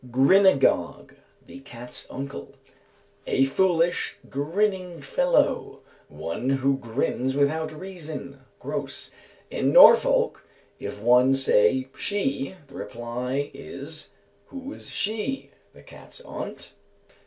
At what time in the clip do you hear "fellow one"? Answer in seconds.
4.99-6.49